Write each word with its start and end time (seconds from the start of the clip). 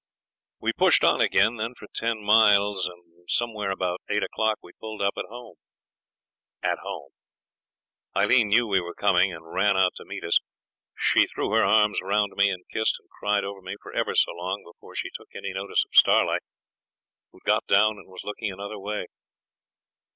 We 0.59 0.73
pushed 0.73 1.03
on 1.03 1.21
again, 1.21 1.57
then, 1.57 1.75
for 1.77 1.87
ten 1.93 2.23
miles, 2.23 2.87
and 2.87 3.29
somewhere 3.29 3.69
about 3.69 4.01
eight 4.09 4.23
o'clock 4.23 4.57
we 4.63 4.71
pulled 4.79 4.99
up 4.99 5.13
at 5.15 5.27
home 5.29 5.57
at 6.63 6.79
home. 6.79 7.11
Aileen 8.17 8.47
knew 8.47 8.65
we 8.65 8.81
were 8.81 8.95
coming, 8.95 9.31
and 9.31 9.53
ran 9.53 9.77
out 9.77 9.93
to 9.97 10.05
meet 10.05 10.23
us. 10.23 10.39
She 10.97 11.27
threw 11.27 11.51
her 11.51 11.63
arms 11.63 11.99
round 12.01 12.33
me, 12.35 12.49
and 12.49 12.63
kissed 12.73 12.95
and 12.99 13.09
cried 13.19 13.43
over 13.43 13.61
me 13.61 13.75
for 13.79 13.93
ever 13.93 14.15
so 14.15 14.31
long 14.31 14.63
before 14.65 14.95
she 14.95 15.11
took 15.13 15.29
any 15.35 15.53
notice 15.53 15.83
of 15.85 15.93
Starlight, 15.93 16.41
who'd 17.31 17.43
got 17.43 17.67
down 17.67 17.99
and 17.99 18.07
was 18.09 18.23
looking 18.23 18.51
another 18.51 18.79
way. 18.79 19.05